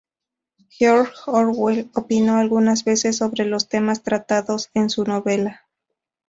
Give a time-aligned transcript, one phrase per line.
[0.71, 5.67] George Orwell opinó algunas veces sobre los temas tratados en su novela.